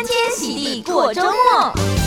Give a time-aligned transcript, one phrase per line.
[0.00, 1.99] 欢天喜地过周末。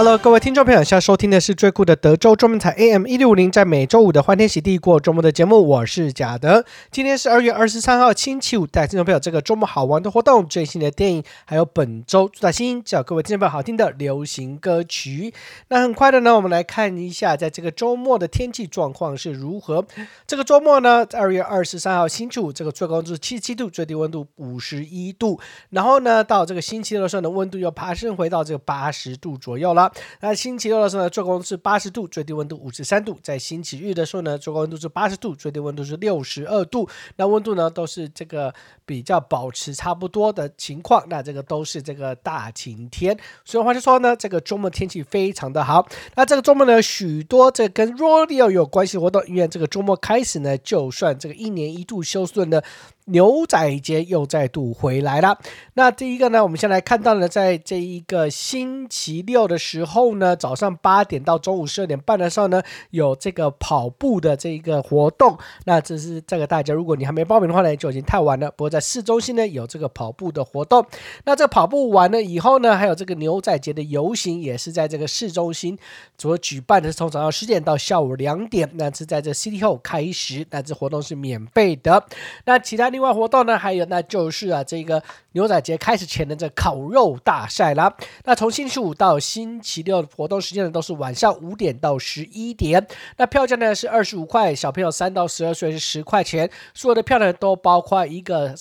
[0.00, 6.64] Hello，各位听众朋友，现在收听的是最酷的德州中文台 AM 一六五零，在每周五的欢天喜地过周末的节目，我是贾德。
[6.90, 15.34] 今天是二月二十三号星期五，带听众朋友这个周末好玩的活动、最新的电影，还有本周主打新叫各位听众朋友好听的流行歌曲。
[15.68, 19.84] 那很快的呢，我们来看一下，在这个周末的天气状况是如何。
[20.26, 25.38] 这个周末呢，在二月二十三号星期五，这个最高温度是七七度，最低温度五十一度。
[25.68, 29.89] 然后呢，到这个星期六的时候呢，温度又爬升回到这个八十度左右了。
[30.20, 33.18] 那星期六的时候呢，最高温度是八十度，最低温度五十三度。
[33.22, 36.88] 在星期日的时候呢，最高温度是八十度，最低温度是六十二度。
[37.16, 38.54] 那温度呢，都是这个
[38.90, 41.04] 比较保持差不多的情况。
[41.08, 43.16] 那这个都是这个大晴天。
[43.44, 45.86] 所以话就说呢，这个周末天气非常的好。
[46.16, 52.64] 那这个周末呢，许多这跟 Rodeo 有关系的活动，因为这个周末开始呢，就算这个一年一度休斯顿的。
[53.06, 55.36] 牛仔节又再度回来了。
[55.74, 65.36] 那第一个呢，我们先来看到呢，在这一个星期六的时候呢，早上八点到中午十二点半的时候呢，有这个跑步的这一个活动。
[65.64, 68.48] 那这是这个大家，如果你还没报名的话呢，就已经太晚了。
[68.52, 70.84] 不过在市中心呢，有这个跑步的活动。
[71.24, 75.78] 那这跑步完了以后呢，还有这个牛仔节的游行，也是在这个市中心
[76.16, 78.68] 所举办的，是从早上十点到下午两点。
[78.74, 80.46] 那是在这 City Hall 开始。
[80.50, 82.04] 那这活动是免费的。
[82.44, 87.94] 那其他另外活动呢，还有那就是啊，这个牛仔节开始前的这烤肉大赛啦。
[88.24, 92.86] 那从星期五到星期六的活动时间呢，都是晚上五点到十一点。
[93.16, 96.50] 那票价呢是二十五块，小朋友三到十二岁是十块钱。
[96.74, 98.54] 所有的票呢都包括一个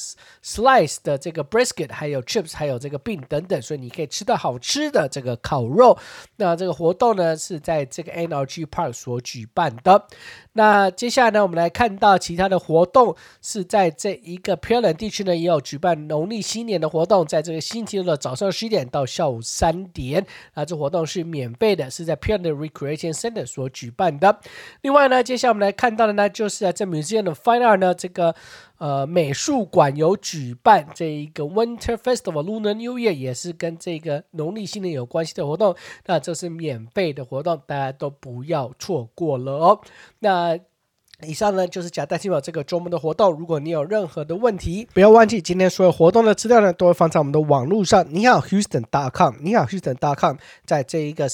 [0.44, 5.98] slice 的这个 brisket，还有 chips，还有这个 bean 等等，所以你可以吃到好吃的这个烤肉。
[6.38, 10.06] 那这个活动呢是在这个 NRG Park 所举办的。
[10.54, 24.38] 那接下来呢，我们来看到其他的活动是在这一个 Perlian 地区呢，也有举办农历新今年的活动，在这个星期六的早上十一点到下午三点，啊，这活动是免费的，是在 PLN Recreation Center 所举办的。
[24.82, 28.36] 另外呢，接下来我们来看到的呢，就是在这 Museum of Fine Art 呢，这个。
[28.80, 35.76] 呃，美术馆有举办这一个 Winter Festival Lunar New Year，也是跟这个农历新年有关系的活动。
[36.06, 39.82] 那这是免费的活动，大家都不要错过了哦。
[40.20, 40.58] 那
[41.26, 43.32] 以上呢就是假带新宝这个周末的活动。
[43.34, 48.06] 如果你有任何的问题，不要忘记今天所有活动的资料呢都会放在我们的网络上。
[48.10, 51.28] 你好，Houston.com，你好，Houston.com，在这一个。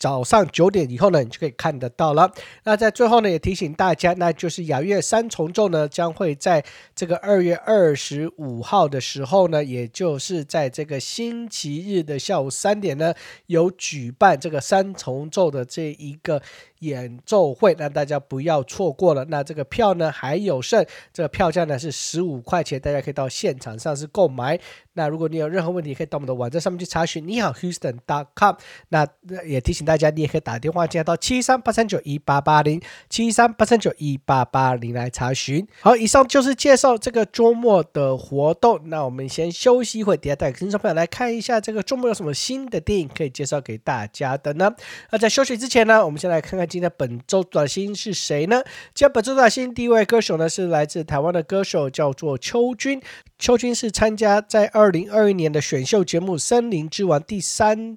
[0.00, 2.30] 早上九点以后呢，你就可以看得到了。
[2.62, 6.64] 那在最后呢，也提醒大家，那就是雅乐三重奏呢，将会在
[6.94, 13.12] 这个二月二十五号的时候呢，也就是在这个星期日的下午三点呢，
[13.46, 16.40] 有举办这个三重奏的这一个。
[16.80, 19.24] 演奏会，那大家不要错过了。
[19.26, 24.58] 那这个票呢还有剩，这个票价呢是十五块钱，大家可以到现场上市购买。
[24.94, 27.26] 那如果你有任何问题，可以到我们的网站上面去查询。
[27.26, 28.56] 你好，Houston.com。
[28.88, 29.06] 那
[29.46, 35.66] 也提醒大家，你也可以打电话进来到七三八三九一八八零七三八三九一八八零来查询。
[35.80, 38.80] 好，以上就是介绍这个周末的活动。
[38.86, 44.74] 那我们先休息一会，等下带听众朋友来看一下这个周末有什么新的电影可以介绍给大家的呢？
[45.10, 46.67] 那在休息之前呢，我们先来看看。
[46.68, 48.62] 今天本周短星是谁呢？
[48.94, 53.00] 今天本周短星第一位歌手呢是来自台湾的歌手，叫做邱君。
[53.38, 57.96] 邱君是参加在二零二一年的选秀节目《森林之王》第三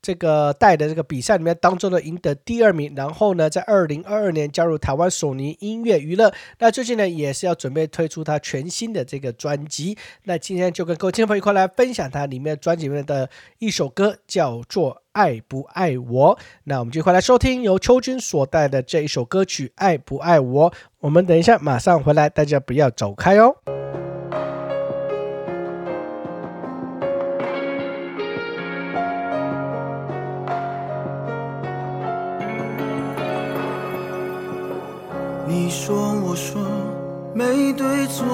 [0.00, 6.32] 这个带的这个比赛里面当中呢赢得第二名，然后呢在二零二二年加入台湾索尼音乐娱乐。
[6.58, 9.96] 那最近呢也是要准备推出他全新的这个专辑。
[10.24, 13.28] 那今天就跟各位听众朋友一块来分享他里面专辑里面的
[13.58, 15.02] 一首歌，叫做。
[15.12, 16.38] 爱不爱我？
[16.64, 20.70] 那我们就快来收听由邱军所带的这一首歌曲《爱不爱我》。
[21.00, 23.54] 我们等一下马上回来，大家不要走开哦。
[36.32, 36.62] 我说
[37.34, 38.24] 没对错，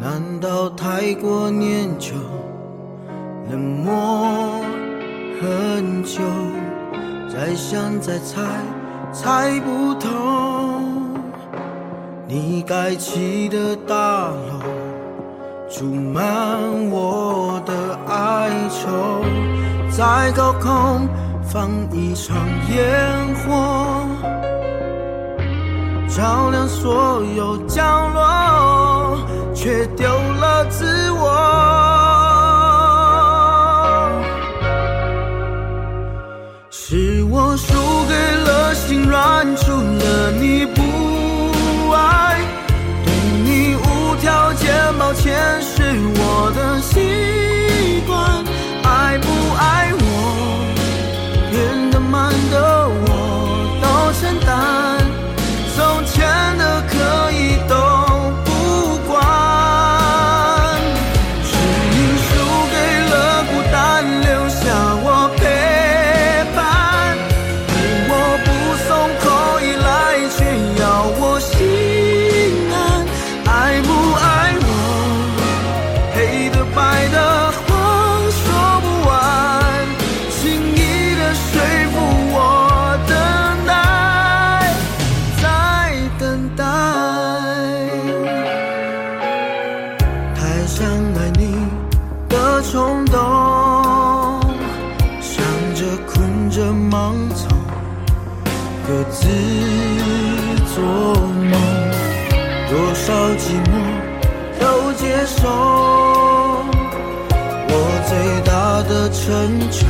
[0.00, 2.14] 难道太过念旧？
[3.50, 4.62] 冷漠
[5.38, 6.22] 很久，
[7.30, 8.40] 再想再猜
[9.12, 10.08] 猜不透。
[12.26, 14.62] 你盖起的大楼，
[15.68, 16.22] 住满
[16.90, 19.20] 我的哀愁。
[19.90, 21.06] 在高空
[21.42, 22.38] 放一场
[22.70, 24.06] 烟火，
[26.16, 27.82] 照亮所有角
[28.14, 29.18] 落，
[29.52, 31.24] 却丢了自我。
[36.70, 37.74] 是我输
[38.08, 38.14] 给
[38.44, 42.38] 了心软，除了你不爱，
[43.04, 43.12] 对
[43.42, 45.82] 你无条件，抱歉是
[46.14, 47.23] 我的心。
[90.66, 91.54] 想爱你
[92.28, 93.14] 的冲动
[95.20, 95.44] 想
[95.74, 97.58] 着困着盲从
[98.86, 99.28] 各自
[100.74, 101.52] 做梦
[102.70, 103.72] 多少寂寞
[104.58, 105.48] 都接受
[107.68, 107.72] 我
[108.08, 108.12] 最
[108.44, 109.20] 大的成
[109.70, 109.86] 就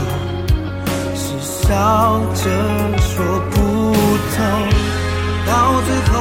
[1.15, 2.43] 是笑着
[2.99, 3.12] 说
[3.50, 3.55] 不
[4.35, 4.37] 痛
[5.47, 5.50] 到
[5.82, 6.12] 最后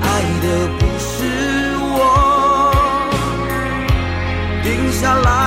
[0.00, 0.04] 爱
[0.40, 0.44] 的
[0.78, 0.85] 不
[5.06, 5.45] 定下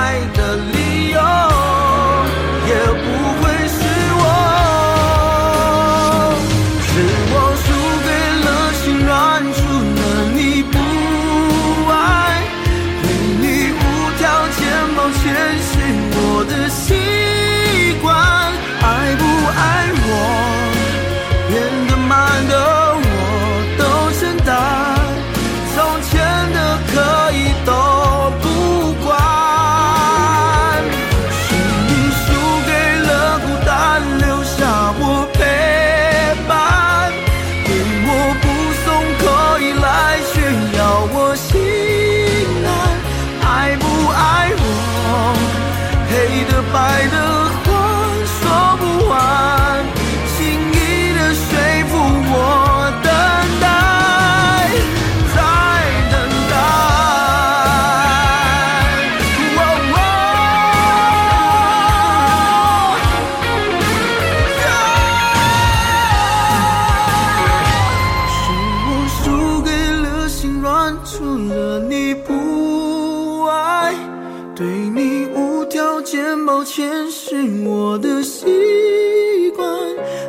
[74.60, 77.34] 对你无条件抱歉是
[77.64, 79.66] 我的习惯，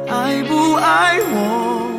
[0.08, 1.92] 爱不爱我，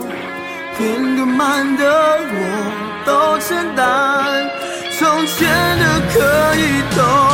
[0.79, 4.50] 连个慢的我都承担，
[4.99, 5.46] 从前
[5.79, 7.31] 的可以都。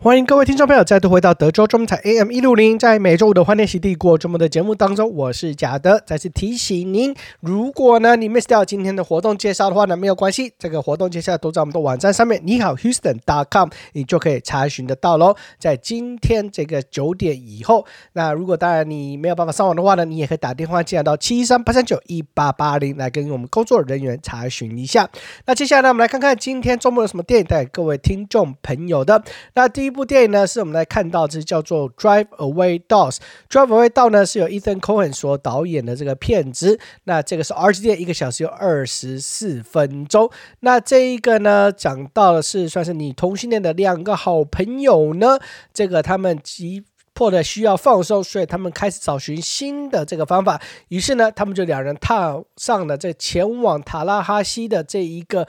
[0.00, 6.00] 欢迎各位听众朋友再度回到德州中文台 AM 一六零，在每周五的欢天喜地过周末的节目当中，我是贾德。
[6.06, 15.34] 再次提醒您，如果呢你 miss 掉今天的活动介绍的话呢，没有关系，这个活动介绍都在我们的网站上面，你好 Houston.com，你就可以查询得到喽。
[15.58, 25.10] 在今天这个九点以后，那如果当然你没有办法上网的话呢，你也可以打电话进来到七三八三九一八八零来跟我们工作人员查询一下。
[25.46, 29.24] 那接下来呢，我们来看看今天周末有什么电影带给各位听众朋友的。
[29.54, 29.98] 那第一。
[29.98, 33.16] 部电影呢，是我们来看到，这叫做《Drive Away Dolls》。
[33.50, 36.78] 《Drive Away Dolls》呢，是由 Ethan Cohen 所导演的这个片子。
[37.02, 40.30] 那这个是 R G D，一个小时有二十四分钟。
[40.60, 45.40] 那这一个呢，讲到的是算是你同性恋的两个好朋友呢，
[45.74, 46.84] 这个他们即
[47.18, 50.62] 迫的需要放松，所以他们开始找寻新的这个方法。
[50.86, 55.48] 于是呢，他们就两人踏上了这前往塔拉哈西的这一个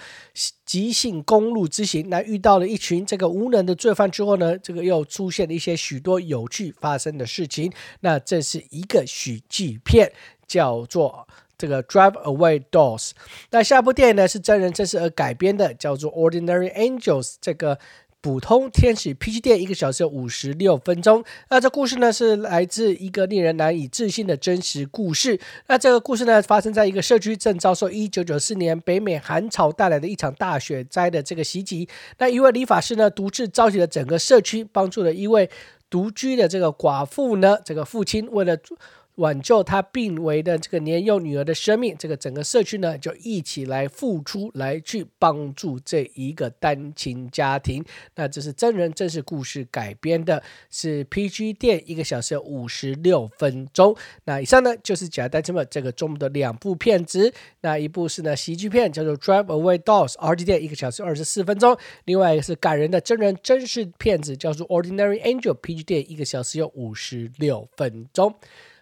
[0.65, 2.09] 急行公路之行。
[2.09, 7.71] 那遇到了一群这个无能的罪犯之后呢，这个又出现了一些许多有趣发生的事情。
[7.99, 10.11] 那这是一个喜剧片，
[10.47, 13.09] 叫做这个《Drive Away Dolls》。
[13.51, 17.33] 那下部电影呢是真人真事而改编的，叫做《Ordinary Angels》。
[17.39, 17.77] 这个。
[18.21, 21.23] 普通天使 PG 店一个小时五十六分钟。
[21.49, 25.39] 那这故事呢是来自一个令人难以置信的真实故事。
[25.67, 31.87] 那这个故事呢发生在一个社区正遭受一九九四年北美寒潮带来的一场大雪灾的这个袭击。
[32.17, 35.49] 那一位理发师呢独自召集了整个社区，帮助了一位
[35.89, 38.57] 独居的这个寡妇呢，这个父亲为了。
[39.19, 47.83] 挽救他病危的这个年幼女儿的生命，这个整个社区呢就一起来付出，来去帮助这一个单亲家庭。
[48.15, 53.95] 那这是真人真实故事改编的，是 PG 电，一个小时五十六分钟。
[54.23, 68.33] 那以上呢就是假单亲们这个中的两部片子，那一部是呢喜剧片叫做 Drive Away Dolls，R 级电，一个小时二十四分钟；另外一个是感人的真人真事片子叫做 Ordinary Angel，PG 电，一个小时有五十六分钟。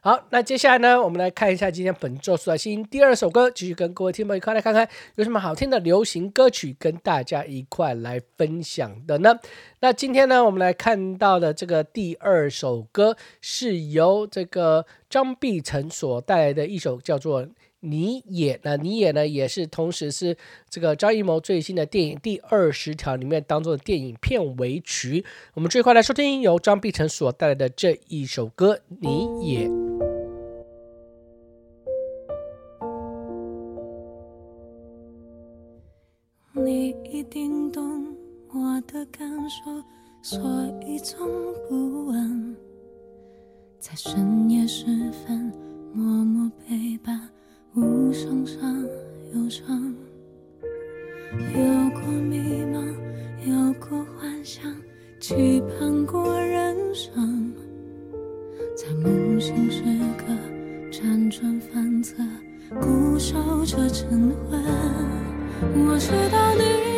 [0.07, 9.37] 好，那接下来呢，我们来看一下今天本周数来新第二首歌，继续跟各位听众一块来看看有什么好听的流行歌曲跟大家一块来分享的呢？
[9.81, 17.43] 那今天呢，我们来看到的这个第二首歌是由这个张碧晨所带来的一首叫做
[17.81, 18.55] 《你也》。
[18.63, 20.37] 那《你也》呢，也是同时是
[20.69, 25.25] 这个张艺谋最新的电影《第二十条》里面当做的电影片尾曲。
[25.53, 29.67] 我们这一块来收听由张碧晨所带来的这一首歌《你也》。
[37.17, 38.05] 一定懂
[38.53, 39.83] 我的感受，
[40.21, 40.39] 所
[40.85, 41.27] 以从
[41.67, 42.55] 不问。
[43.79, 44.85] 在深夜时
[45.25, 45.51] 分，
[45.91, 47.19] 默默陪伴，
[47.73, 48.87] 无声胜
[49.33, 49.95] 有声。
[51.55, 52.85] 有过迷茫，
[53.47, 54.71] 有过幻想，
[55.19, 57.51] 期盼过人生。
[58.75, 59.81] 在梦醒时
[60.19, 60.25] 刻，
[60.91, 62.13] 辗转反侧，
[62.79, 64.63] 固守着晨昏。
[65.59, 66.96] 我知道你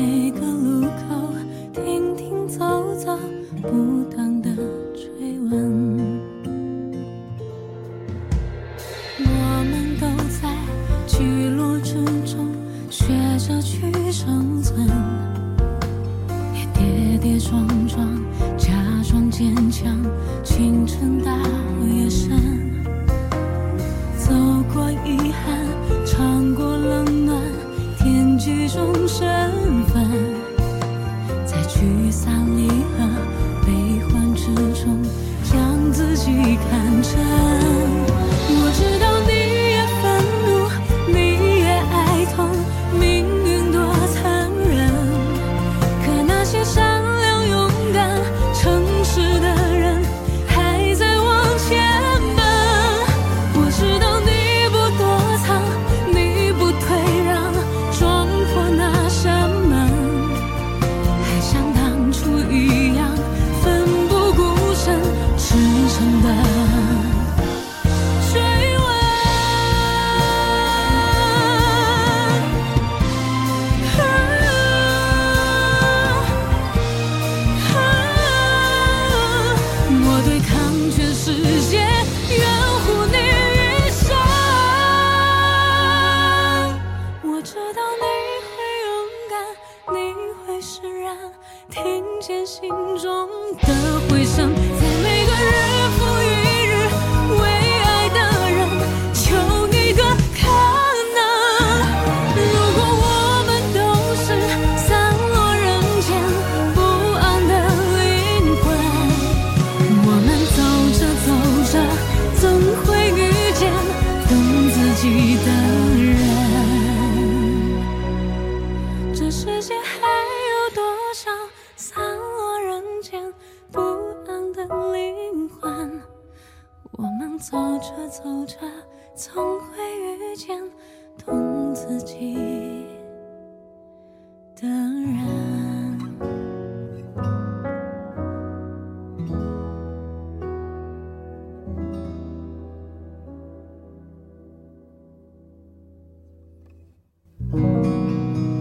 [0.00, 0.59] 每个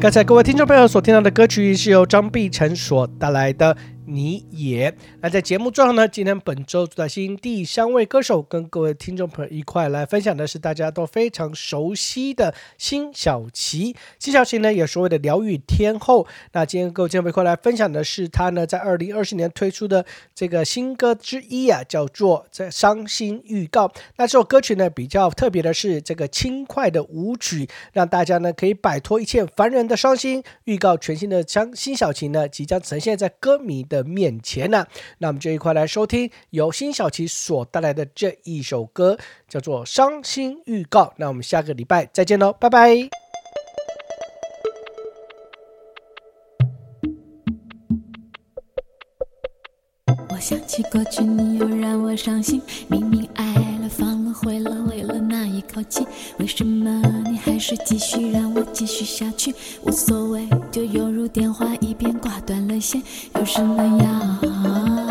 [0.01, 3.75] 刚才各位听众朋友所听到的歌曲是由张碧晨所带来的。
[4.09, 4.93] 你也。
[5.21, 13.95] 那在节目最后呢，今天本周主打新第三位歌手，跟各位听众朋友一块来分享的是大家都非常熟悉的辛晓琪。
[14.17, 16.25] 辛晓琪呢，也所谓的疗愈天后。
[16.53, 23.87] 那今天跟各位听众朋友一块来分享的是她呢，在二零二四年推出的这个新歌之一啊，叫做《在伤心预告》。
[24.17, 30.43] 那这首歌曲呢，比较特别的是这个轻快的舞曲，让大家呢可以摆脱一切烦人的伤心。
[30.63, 34.85] 预告全新的张辛晓琪呢，即将呈现在歌迷的面前呢、
[35.19, 41.03] 那我们就一块来收听由辛晓琪所带来的这一首歌，叫做《伤心预告》。
[41.17, 43.09] 那我们下个礼拜再见喽，拜拜。
[50.29, 53.68] 我想起过去，你又让我伤心，明明爱。
[53.89, 56.05] 放了，回了，为了那一口气，
[56.37, 59.53] 为什么你还是继续让我继续下去？
[59.81, 63.01] 无所谓，就犹如电话一边挂断了线，
[63.35, 65.08] 有什么要？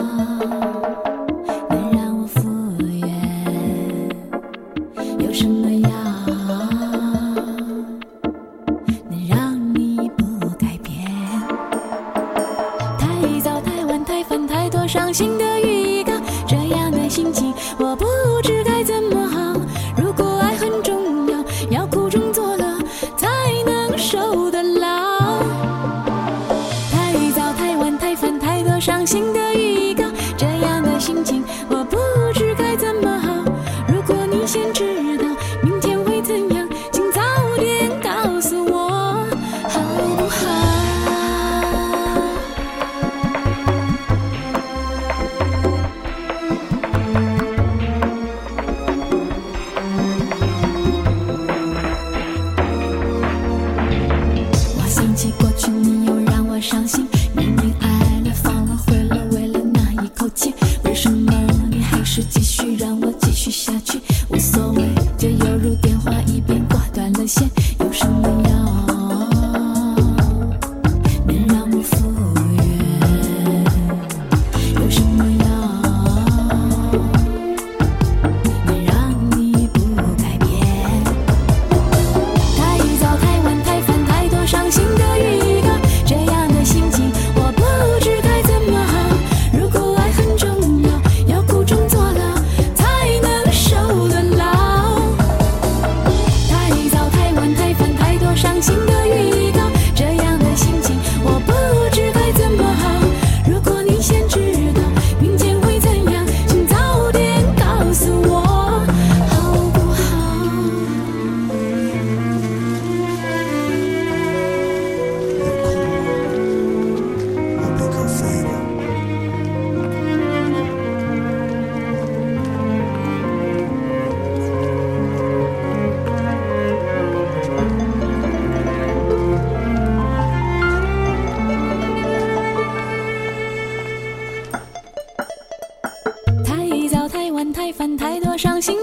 [137.69, 138.75] 别烦太多伤心